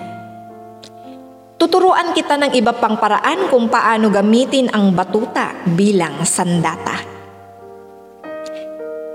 Tuturuan 1.57 2.13
kita 2.13 2.37
ng 2.37 2.53
iba 2.53 2.69
pang 2.69 3.01
paraan 3.01 3.49
kung 3.49 3.65
paano 3.65 4.13
gamitin 4.13 4.69
ang 4.69 4.93
batuta 4.93 5.57
bilang 5.73 6.21
sandata. 6.21 7.01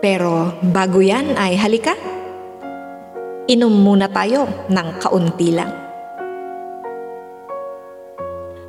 Pero 0.02 0.58
bago 0.58 0.98
yan 0.98 1.38
ay 1.38 1.54
halika, 1.54 1.94
inom 3.46 3.70
muna 3.70 4.10
tayo 4.10 4.66
ng 4.66 4.88
kaunti 4.98 5.48
lang. 5.54 5.70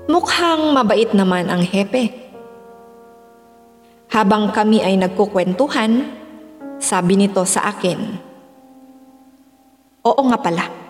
Mukhang 0.05 0.69
mabait 0.77 1.09
naman 1.17 1.49
ang 1.49 1.65
hepe. 1.65 2.22
Habang 4.13 4.53
kami 4.53 4.85
ay 4.85 4.93
nagkukwentuhan, 5.01 6.05
sabi 6.77 7.17
nito 7.17 7.41
sa 7.49 7.73
akin, 7.73 7.99
Oo 10.03 10.21
nga 10.27 10.37
pala 10.37 10.83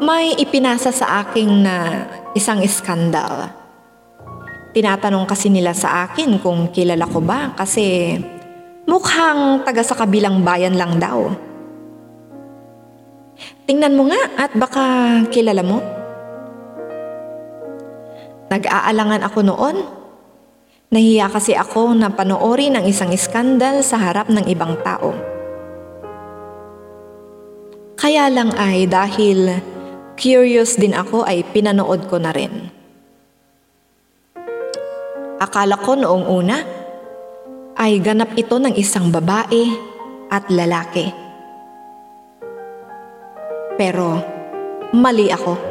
may 0.00 0.32
ipinasa 0.40 0.88
sa 0.88 1.20
akin 1.20 1.48
na 1.60 1.76
isang 2.32 2.64
iskandal. 2.64 3.52
Tinatanong 4.72 5.28
kasi 5.28 5.52
nila 5.52 5.76
sa 5.76 6.08
akin 6.08 6.40
kung 6.40 6.72
kilala 6.72 7.04
ko 7.04 7.20
ba 7.20 7.52
kasi 7.52 8.16
mukhang 8.88 9.60
taga 9.60 9.84
sa 9.84 9.92
kabilang 9.92 10.40
bayan 10.40 10.72
lang 10.80 10.96
daw. 10.96 11.28
Tingnan 13.68 13.92
mo 13.92 14.08
nga 14.08 14.20
at 14.40 14.52
baka 14.56 14.84
kilala 15.28 15.60
mo. 15.60 15.84
Nag-aalangan 18.48 19.20
ako 19.20 19.38
noon. 19.44 19.76
Nahiya 20.90 21.30
kasi 21.30 21.54
ako 21.54 21.94
na 21.94 22.10
panoorin 22.10 22.74
ang 22.74 22.82
isang 22.82 23.14
iskandal 23.14 23.78
sa 23.86 23.94
harap 23.94 24.26
ng 24.26 24.42
ibang 24.50 24.74
tao. 24.82 25.14
Kaya 27.94 28.26
lang 28.26 28.50
ay 28.58 28.90
dahil 28.90 29.62
curious 30.18 30.74
din 30.74 30.90
ako 30.90 31.22
ay 31.22 31.46
pinanood 31.46 32.10
ko 32.10 32.18
na 32.18 32.34
rin. 32.34 32.74
Akala 35.38 35.78
ko 35.78 35.94
noong 35.94 36.26
una 36.26 36.58
ay 37.78 38.02
ganap 38.02 38.34
ito 38.34 38.58
ng 38.58 38.74
isang 38.74 39.14
babae 39.14 39.70
at 40.26 40.50
lalaki. 40.50 41.06
Pero 43.78 44.18
mali 44.90 45.30
ako. 45.30 45.69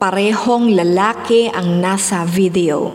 Parehong 0.00 0.72
lalaki 0.72 1.52
ang 1.52 1.76
nasa 1.76 2.24
video. 2.24 2.88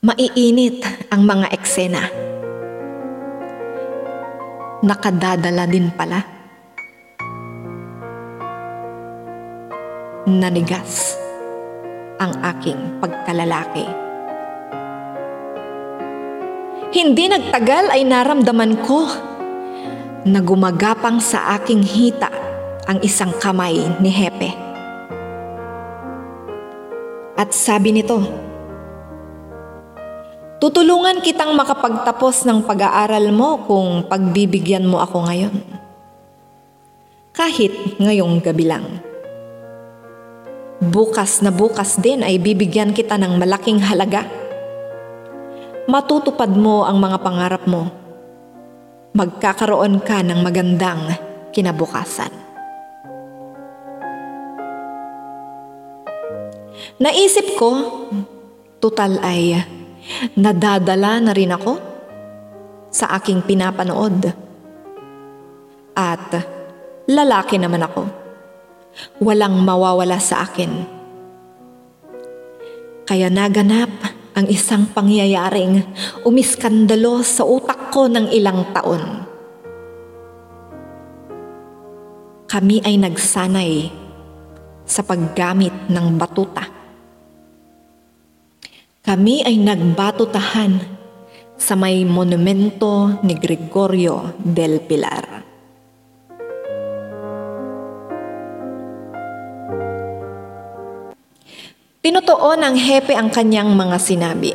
Maiinit 0.00 0.80
ang 1.12 1.28
mga 1.28 1.52
eksena 1.52 2.08
nakadadala 4.80 5.68
din 5.68 5.92
pala. 5.92 6.24
Nanigas 10.24 11.20
ang 12.16 12.40
aking 12.40 12.96
pagkalalaki. 12.96 13.84
Hindi 16.96 17.28
nagtagal 17.28 17.92
ay 17.92 18.08
naramdaman 18.08 18.72
ko 18.88 19.04
na 20.24 20.40
gumagapang 20.40 21.20
sa 21.20 21.60
aking 21.60 21.84
hita 21.84 22.49
ang 22.88 23.02
isang 23.04 23.34
kamay 23.36 23.76
ni 24.00 24.08
Hepe. 24.08 24.50
At 27.40 27.56
sabi 27.56 27.96
nito, 27.96 28.20
Tutulungan 30.60 31.24
kitang 31.24 31.56
makapagtapos 31.56 32.44
ng 32.44 32.68
pag-aaral 32.68 33.32
mo 33.32 33.64
kung 33.64 34.04
pagbibigyan 34.04 34.84
mo 34.84 35.00
ako 35.00 35.24
ngayon. 35.24 35.56
Kahit 37.32 37.96
ngayong 37.96 38.44
gabi 38.44 38.68
lang. 38.68 39.00
Bukas 40.84 41.40
na 41.40 41.48
bukas 41.48 41.96
din 41.96 42.20
ay 42.20 42.36
bibigyan 42.36 42.92
kita 42.92 43.16
ng 43.16 43.40
malaking 43.40 43.80
halaga. 43.80 44.28
Matutupad 45.88 46.52
mo 46.52 46.84
ang 46.84 47.00
mga 47.00 47.24
pangarap 47.24 47.64
mo. 47.64 47.88
Magkakaroon 49.16 50.04
ka 50.04 50.20
ng 50.20 50.44
magandang 50.44 51.08
kinabukasan. 51.56 52.39
Naisip 57.00 57.56
ko, 57.56 57.70
tutal 58.76 59.16
ay 59.24 59.56
Nadadala 60.36 61.20
na 61.22 61.32
rin 61.32 61.52
ako 61.52 61.72
sa 62.90 63.14
aking 63.20 63.44
pinapanood. 63.46 64.32
At 65.94 66.28
lalaki 67.06 67.60
naman 67.60 67.84
ako. 67.84 68.02
Walang 69.22 69.62
mawawala 69.62 70.18
sa 70.18 70.42
akin. 70.42 70.98
Kaya 73.06 73.26
naganap 73.30 73.90
ang 74.34 74.46
isang 74.46 74.86
pangyayaring 74.90 75.82
umiskandalo 76.22 77.22
sa 77.26 77.42
utak 77.46 77.90
ko 77.90 78.06
ng 78.06 78.30
ilang 78.30 78.70
taon. 78.70 79.02
Kami 82.50 82.82
ay 82.82 82.98
nagsanay 82.98 83.72
sa 84.82 85.06
paggamit 85.06 85.74
ng 85.86 86.06
batuta 86.18 86.79
kami 89.00 89.40
ay 89.40 89.56
nagbatutahan 89.56 90.76
sa 91.56 91.72
may 91.72 92.04
monumento 92.04 93.16
ni 93.24 93.32
Gregorio 93.32 94.36
del 94.36 94.84
Pilar. 94.84 95.40
Tinutuo 102.00 102.56
ng 102.56 102.76
hepe 102.76 103.12
ang 103.16 103.28
kanyang 103.28 103.72
mga 103.72 103.96
sinabi. 104.00 104.52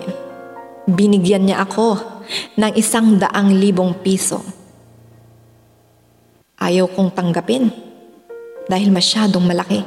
Binigyan 0.86 1.50
niya 1.50 1.66
ako 1.66 1.98
ng 2.58 2.74
isang 2.78 3.18
daang 3.18 3.54
libong 3.54 4.02
piso. 4.02 4.42
Ayaw 6.62 6.90
kong 6.94 7.14
tanggapin 7.14 7.70
dahil 8.70 8.90
masyadong 8.94 9.46
malaki. 9.46 9.82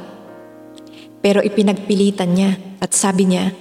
Pero 1.19 1.43
ipinagpilitan 1.43 2.31
niya 2.31 2.55
at 2.79 2.95
sabi 2.95 3.27
niya, 3.27 3.51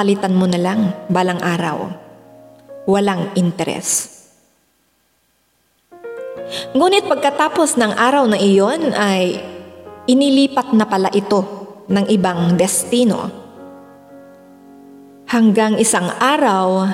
palitan 0.00 0.32
mo 0.32 0.48
na 0.48 0.56
lang 0.56 0.96
balang 1.12 1.44
araw. 1.44 1.92
Walang 2.88 3.36
interes. 3.36 4.16
Ngunit 6.72 7.04
pagkatapos 7.04 7.76
ng 7.76 7.92
araw 7.92 8.24
na 8.24 8.40
iyon 8.40 8.96
ay 8.96 9.44
inilipat 10.08 10.72
na 10.72 10.88
pala 10.88 11.12
ito 11.12 11.44
ng 11.84 12.08
ibang 12.08 12.56
destino. 12.56 13.28
Hanggang 15.28 15.76
isang 15.76 16.08
araw 16.16 16.88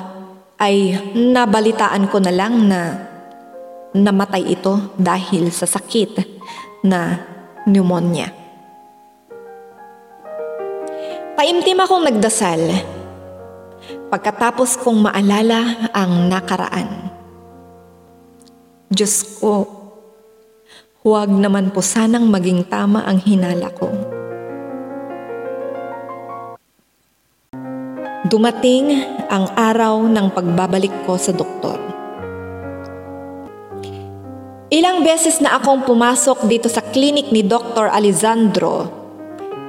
ay 0.58 0.98
nabalitaan 1.14 2.10
ko 2.10 2.18
na 2.18 2.34
lang 2.34 2.66
na 2.66 3.06
namatay 3.94 4.50
ito 4.50 4.98
dahil 4.98 5.54
sa 5.54 5.70
sakit 5.70 6.26
na 6.82 7.22
pneumonia. 7.70 8.45
Taimtim 11.36 11.76
akong 11.76 12.00
nagdasal 12.00 12.64
pagkatapos 14.08 14.80
kong 14.80 15.04
maalala 15.04 15.92
ang 15.92 16.32
nakaraan. 16.32 17.12
Diyos 18.88 19.36
ko, 19.36 19.68
huwag 21.04 21.28
naman 21.28 21.76
po 21.76 21.84
sanang 21.84 22.32
maging 22.32 22.64
tama 22.72 23.04
ang 23.04 23.20
hinala 23.20 23.68
ko. 23.68 23.92
Dumating 28.32 28.96
ang 29.28 29.52
araw 29.52 30.08
ng 30.08 30.32
pagbabalik 30.32 31.04
ko 31.04 31.20
sa 31.20 31.36
doktor. 31.36 31.76
Ilang 34.72 35.04
Ilang 35.04 35.04
beses 35.04 35.44
na 35.44 35.60
akong 35.60 35.84
pumasok 35.84 36.48
dito 36.48 36.72
sa 36.72 36.80
clinic 36.80 37.28
ni 37.28 37.44
Dr. 37.44 37.92
Alessandro, 37.92 38.88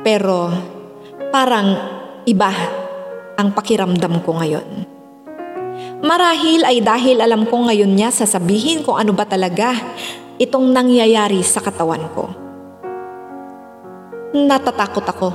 pero 0.07 0.76
parang 1.37 1.69
iba 2.25 2.49
ang 3.37 3.53
pakiramdam 3.53 4.25
ko 4.25 4.41
ngayon. 4.41 4.89
Marahil 6.01 6.65
ay 6.65 6.81
dahil 6.81 7.21
alam 7.21 7.45
ko 7.45 7.61
ngayon 7.61 7.93
niya 7.93 8.09
sasabihin 8.09 8.81
kung 8.81 8.97
ano 8.97 9.13
ba 9.13 9.21
talaga 9.21 9.77
itong 10.41 10.73
nangyayari 10.73 11.45
sa 11.45 11.61
katawan 11.61 12.09
ko. 12.17 12.25
Natatakot 14.33 15.05
ako, 15.05 15.29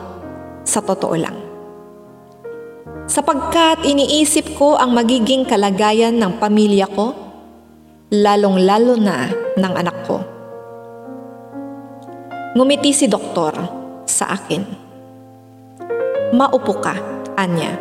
sa 0.66 0.82
totoo 0.82 1.14
lang. 1.14 1.38
Sapagkat 3.06 3.86
iniisip 3.86 4.58
ko 4.58 4.74
ang 4.74 4.98
magiging 4.98 5.46
kalagayan 5.46 6.18
ng 6.18 6.42
pamilya 6.42 6.90
ko, 6.90 7.14
lalong-lalo 8.10 8.98
na 8.98 9.30
ng 9.54 9.74
anak 9.78 9.96
ko. 10.02 10.18
Ngumiti 12.58 12.90
si 12.90 13.06
doktor 13.06 13.54
sa 14.02 14.34
akin. 14.34 14.81
Maupo 16.32 16.80
ka, 16.80 16.96
Anya. 17.36 17.76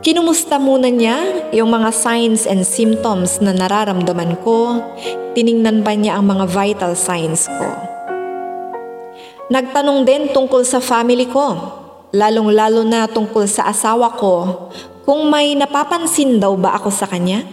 Kinumusta 0.00 0.56
muna 0.56 0.88
niya 0.88 1.52
yung 1.52 1.68
mga 1.68 1.92
signs 1.92 2.48
and 2.48 2.64
symptoms 2.64 3.44
na 3.44 3.52
nararamdaman 3.52 4.40
ko. 4.40 4.80
Tiningnan 5.36 5.84
pa 5.84 5.92
niya 5.92 6.16
ang 6.16 6.32
mga 6.32 6.48
vital 6.48 6.96
signs 6.96 7.44
ko. 7.44 7.68
Nagtanong 9.52 10.08
din 10.08 10.32
tungkol 10.32 10.64
sa 10.64 10.80
family 10.80 11.28
ko, 11.28 11.60
lalong-lalo 12.16 12.88
na 12.88 13.04
tungkol 13.04 13.44
sa 13.44 13.68
asawa 13.68 14.16
ko, 14.16 14.72
kung 15.04 15.28
may 15.28 15.52
napapansin 15.52 16.40
daw 16.40 16.56
ba 16.56 16.72
ako 16.80 16.88
sa 16.88 17.04
kanya. 17.04 17.44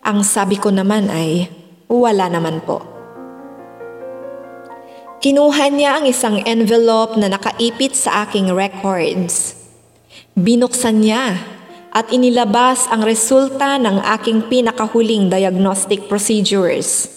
Ang 0.00 0.24
sabi 0.24 0.56
ko 0.56 0.72
naman 0.72 1.12
ay, 1.12 1.52
wala 1.84 2.32
naman 2.32 2.64
po. 2.64 2.89
Kinuha 5.20 5.68
niya 5.68 6.00
ang 6.00 6.08
isang 6.08 6.40
envelope 6.48 7.20
na 7.20 7.28
nakaipit 7.28 7.92
sa 7.92 8.24
aking 8.24 8.56
records. 8.56 9.52
Binuksan 10.32 11.04
niya 11.04 11.36
at 11.92 12.08
inilabas 12.08 12.88
ang 12.88 13.04
resulta 13.04 13.76
ng 13.76 14.00
aking 14.16 14.48
pinakahuling 14.48 15.28
diagnostic 15.28 16.08
procedures. 16.08 17.12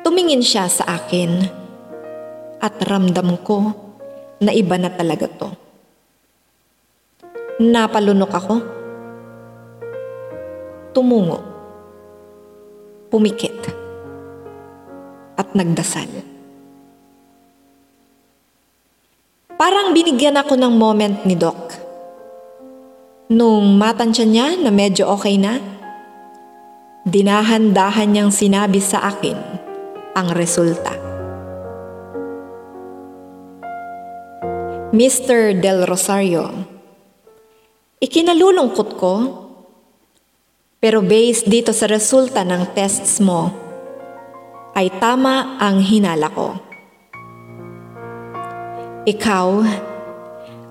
Tumingin 0.00 0.40
siya 0.40 0.64
sa 0.72 0.96
akin 0.96 1.44
at 2.56 2.80
ramdam 2.80 3.36
ko 3.44 3.68
na 4.40 4.56
iba 4.56 4.80
na 4.80 4.88
talaga 4.88 5.28
to. 5.28 5.52
Napalunok 7.60 8.32
ako. 8.32 8.54
Tumungo. 10.96 11.44
Pumikit. 13.12 13.60
At 15.36 15.52
nagdasal. 15.52 16.37
Parang 19.58 19.90
binigyan 19.90 20.38
ako 20.38 20.54
ng 20.54 20.70
moment 20.78 21.26
ni 21.26 21.34
Doc. 21.34 21.74
Nung 23.26 23.74
matansya 23.74 24.22
niya 24.22 24.54
na 24.54 24.70
medyo 24.70 25.10
okay 25.10 25.34
na, 25.34 25.58
dinahan-dahan 27.02 28.06
niyang 28.06 28.30
sinabi 28.30 28.78
sa 28.78 29.10
akin 29.10 29.34
ang 30.14 30.30
resulta. 30.30 30.94
Mr. 34.94 35.58
Del 35.58 35.90
Rosario, 35.90 36.54
ikinalulungkot 37.98 38.90
ko, 38.94 39.14
pero 40.78 41.02
based 41.02 41.50
dito 41.50 41.74
sa 41.74 41.90
resulta 41.90 42.46
ng 42.46 42.78
tests 42.78 43.18
mo, 43.18 43.50
ay 44.78 44.86
tama 45.02 45.58
ang 45.58 45.82
hinala 45.82 46.30
ko 46.30 46.67
ikaw 49.08 49.64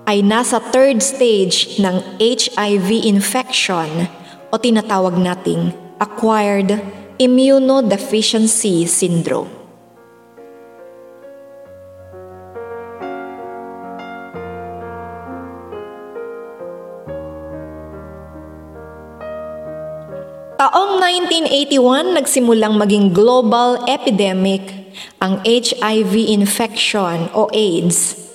ay 0.06 0.22
nasa 0.22 0.62
third 0.62 1.02
stage 1.02 1.82
ng 1.82 1.98
HIV 2.22 3.02
infection 3.02 4.06
o 4.48 4.54
tinatawag 4.54 5.18
nating 5.18 5.74
acquired 5.98 6.78
immunodeficiency 7.18 8.86
syndrome. 8.86 9.50
Taong 20.58 21.02
1981 21.02 22.18
nagsimulang 22.18 22.78
maging 22.78 23.10
global 23.10 23.82
epidemic 23.86 24.78
ang 25.22 25.38
HIV 25.46 26.14
infection 26.34 27.30
o 27.30 27.46
AIDS 27.54 28.27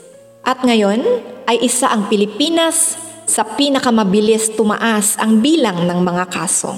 at 0.43 0.59
ngayon 0.59 0.99
ay 1.47 1.63
isa 1.63 1.87
ang 1.87 2.11
Pilipinas 2.11 2.99
sa 3.23 3.47
pinakamabilis 3.47 4.51
tumaas 4.51 5.15
ang 5.15 5.39
bilang 5.39 5.87
ng 5.87 5.99
mga 6.03 6.27
kaso. 6.27 6.75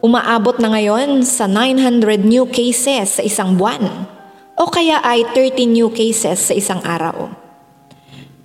Umaabot 0.00 0.56
na 0.56 0.72
ngayon 0.72 1.24
sa 1.24 1.44
900 1.44 2.24
new 2.24 2.48
cases 2.48 3.20
sa 3.20 3.22
isang 3.24 3.56
buwan 3.56 4.08
o 4.56 4.68
kaya 4.68 5.00
ay 5.04 5.24
30 5.36 5.68
new 5.68 5.88
cases 5.92 6.40
sa 6.40 6.52
isang 6.56 6.80
araw. 6.80 7.28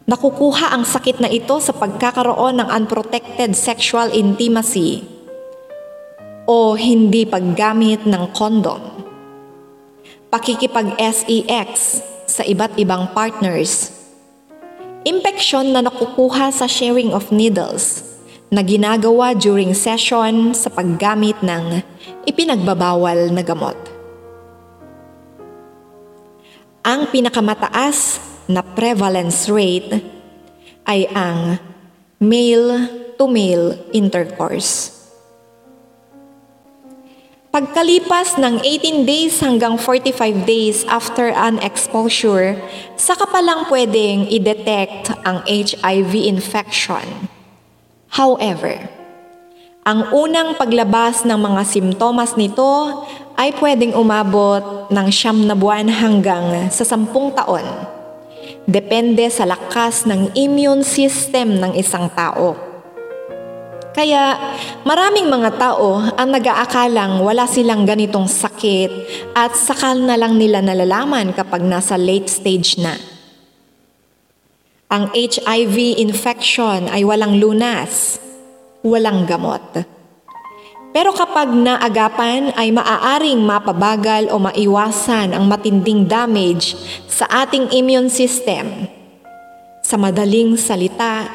Nakukuha 0.03 0.75
ang 0.75 0.83
sakit 0.83 1.23
na 1.23 1.31
ito 1.31 1.55
sa 1.63 1.71
pagkakaroon 1.71 2.59
ng 2.59 2.67
unprotected 2.67 3.55
sexual 3.55 4.11
intimacy 4.11 5.07
o 6.43 6.75
hindi 6.75 7.23
paggamit 7.23 8.03
ng 8.03 8.23
kondom. 8.35 8.83
Pakikipag-SEX 10.27 12.03
sa 12.25 12.41
iba't 12.47 12.79
ibang 12.79 13.11
partners. 13.11 13.91
Impeksyon 15.03 15.75
na 15.75 15.83
nakukuha 15.83 16.49
sa 16.55 16.63
sharing 16.63 17.11
of 17.11 17.27
needles 17.27 18.07
na 18.47 18.63
ginagawa 18.63 19.35
during 19.35 19.75
session 19.75 20.55
sa 20.55 20.71
paggamit 20.71 21.35
ng 21.43 21.83
ipinagbabawal 22.23 23.33
na 23.33 23.43
gamot. 23.43 23.75
Ang 26.83 27.11
pinakamataas 27.11 28.19
na 28.47 28.63
prevalence 28.63 29.47
rate 29.51 30.03
ay 30.87 31.07
ang 31.11 31.59
male-to-male 32.19 33.91
intercourse. 33.91 35.02
Pagkalipas 37.53 38.41
ng 38.41 38.65
18 38.65 39.05
days 39.05 39.37
hanggang 39.37 39.77
45 39.77 40.41
days 40.41 40.81
after 40.89 41.29
an 41.29 41.61
exposure, 41.61 42.57
saka 42.97 43.29
pa 43.29 43.45
lang 43.45 43.69
pwedeng 43.69 44.25
i-detect 44.25 45.13
ang 45.21 45.45
HIV 45.45 46.17
infection. 46.33 47.05
However, 48.09 48.89
ang 49.85 50.09
unang 50.09 50.57
paglabas 50.57 51.29
ng 51.29 51.37
mga 51.37 51.61
simptomas 51.69 52.33
nito 52.33 53.05
ay 53.37 53.53
pwedeng 53.61 53.93
umabot 54.01 54.89
ng 54.89 55.07
siyam 55.13 55.45
na 55.45 55.53
buwan 55.53 55.93
hanggang 55.93 56.73
sa 56.73 56.81
sampung 56.81 57.37
taon. 57.37 57.69
Depende 58.65 59.29
sa 59.29 59.45
lakas 59.45 60.09
ng 60.09 60.33
immune 60.33 60.81
system 60.81 61.61
ng 61.61 61.77
isang 61.77 62.09
tao. 62.17 62.72
Kaya 63.93 64.41
maraming 64.89 65.29
mga 65.29 65.53
tao 65.61 66.01
ang 66.17 66.29
nag-aakalang 66.33 67.21
wala 67.21 67.45
silang 67.45 67.85
ganitong 67.85 68.25
sakit 68.25 68.89
at 69.37 69.53
sakal 69.53 70.01
na 70.01 70.17
lang 70.17 70.41
nila 70.41 70.65
nalalaman 70.65 71.29
kapag 71.29 71.61
nasa 71.61 71.93
late 71.93 72.25
stage 72.25 72.81
na. 72.81 72.97
Ang 74.89 75.13
HIV 75.13 76.01
infection 76.01 76.89
ay 76.89 77.05
walang 77.05 77.37
lunas, 77.37 78.17
walang 78.81 79.29
gamot. 79.29 79.85
Pero 80.93 81.13
kapag 81.13 81.49
naagapan 81.53 82.53
ay 82.53 82.69
maaaring 82.73 83.41
mapabagal 83.41 84.29
o 84.29 84.37
maiwasan 84.41 85.37
ang 85.37 85.45
matinding 85.49 86.05
damage 86.05 86.77
sa 87.09 87.25
ating 87.45 87.69
immune 87.73 88.09
system. 88.09 88.89
Sa 89.81 89.97
madaling 89.97 90.53
salita, 90.57 91.29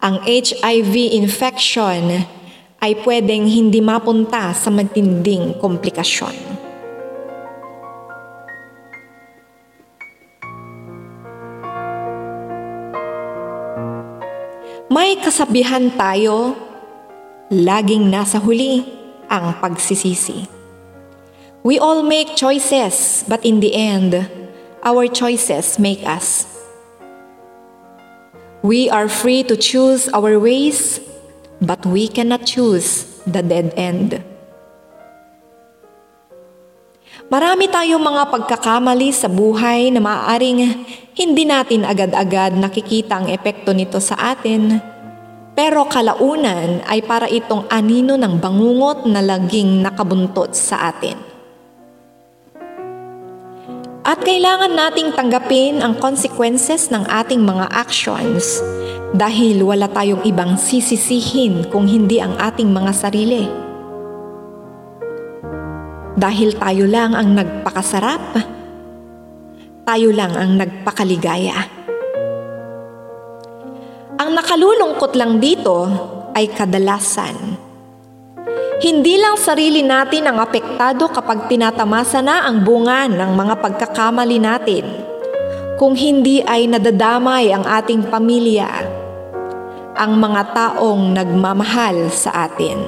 ang 0.00 0.24
HIV 0.24 1.12
infection 1.12 2.24
ay 2.80 2.92
pwedeng 3.04 3.44
hindi 3.44 3.84
mapunta 3.84 4.48
sa 4.56 4.72
matinding 4.72 5.60
komplikasyon. 5.60 6.32
May 14.90 15.20
kasabihan 15.20 15.92
tayo, 15.94 16.56
laging 17.52 18.08
nasa 18.08 18.40
huli 18.40 18.82
ang 19.28 19.60
pagsisisi. 19.60 20.48
We 21.60 21.76
all 21.76 22.00
make 22.00 22.40
choices, 22.40 23.20
but 23.28 23.44
in 23.44 23.60
the 23.60 23.76
end, 23.76 24.16
our 24.80 25.04
choices 25.12 25.76
make 25.76 26.00
us. 26.08 26.59
We 28.60 28.92
are 28.92 29.08
free 29.08 29.40
to 29.48 29.56
choose 29.56 30.12
our 30.12 30.36
ways, 30.36 31.00
but 31.64 31.80
we 31.88 32.12
cannot 32.12 32.44
choose 32.44 33.08
the 33.24 33.40
dead 33.40 33.72
end. 33.72 34.20
Marami 37.32 37.72
tayong 37.72 38.04
mga 38.04 38.28
pagkakamali 38.28 39.16
sa 39.16 39.32
buhay 39.32 39.88
na 39.88 40.04
maaaring 40.04 40.76
hindi 41.16 41.48
natin 41.48 41.88
agad-agad 41.88 42.52
nakikita 42.60 43.24
ang 43.24 43.32
epekto 43.32 43.72
nito 43.72 43.96
sa 43.96 44.36
atin. 44.36 44.76
Pero 45.56 45.88
kalaunan 45.88 46.84
ay 46.84 47.00
para 47.00 47.32
itong 47.32 47.64
anino 47.72 48.20
ng 48.20 48.36
bangungot 48.44 49.08
na 49.08 49.24
laging 49.24 49.80
nakabuntot 49.80 50.52
sa 50.52 50.92
atin. 50.92 51.29
At 54.10 54.26
kailangan 54.26 54.74
nating 54.74 55.14
tanggapin 55.14 55.78
ang 55.78 55.94
consequences 55.94 56.90
ng 56.90 57.06
ating 57.06 57.46
mga 57.46 57.70
actions 57.70 58.58
dahil 59.14 59.62
wala 59.62 59.86
tayong 59.86 60.26
ibang 60.26 60.58
sisisihin 60.58 61.70
kung 61.70 61.86
hindi 61.86 62.18
ang 62.18 62.34
ating 62.34 62.74
mga 62.74 62.90
sarili 62.90 63.70
dahil 66.20 66.52
tayo 66.58 66.84
lang 66.84 67.16
ang 67.16 67.32
nagpakasarap. 67.32 68.36
Tayo 69.88 70.08
lang 70.12 70.36
ang 70.36 70.60
nagpakaligaya. 70.60 71.56
Ang 74.20 74.30
nakalulungkot 74.36 75.16
lang 75.16 75.40
dito 75.40 75.88
ay 76.36 76.52
kadalasan. 76.52 77.69
Hindi 78.80 79.20
lang 79.20 79.36
sarili 79.36 79.84
natin 79.84 80.24
ang 80.24 80.40
apektado 80.40 81.12
kapag 81.12 81.52
tinatamasa 81.52 82.24
na 82.24 82.48
ang 82.48 82.64
bunga 82.64 83.04
ng 83.12 83.36
mga 83.36 83.54
pagkakamali 83.60 84.40
natin. 84.40 84.88
Kung 85.76 85.92
hindi 85.92 86.40
ay 86.40 86.64
nadadamay 86.64 87.52
ang 87.52 87.68
ating 87.68 88.08
pamilya, 88.08 88.68
ang 90.00 90.16
mga 90.16 90.42
taong 90.56 91.12
nagmamahal 91.12 92.08
sa 92.08 92.48
atin. 92.48 92.80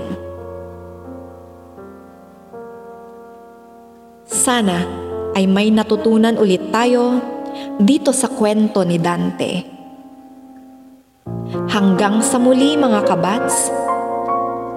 Sana 4.24 4.88
ay 5.36 5.44
may 5.44 5.68
natutunan 5.68 6.40
ulit 6.40 6.72
tayo 6.72 7.20
dito 7.76 8.16
sa 8.16 8.32
kwento 8.32 8.80
ni 8.80 8.96
Dante. 8.96 9.52
Hanggang 11.68 12.24
sa 12.24 12.40
muli 12.40 12.80
mga 12.80 13.04
kabats, 13.04 13.68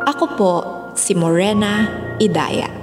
ako 0.03 0.25
po 0.35 0.74
si 0.95 1.13
Morena 1.15 2.15
Idaya. 2.19 2.74